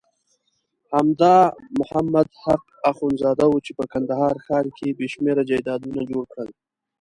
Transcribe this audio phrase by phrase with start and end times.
[0.93, 1.37] همدا
[1.79, 6.49] محمد حق اخندزاده وو چې په کندهار ښار کې بېشمېره جایدادونه جوړ کړل.